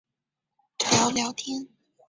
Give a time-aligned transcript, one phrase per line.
[0.03, 1.67] 有空会去聊聊天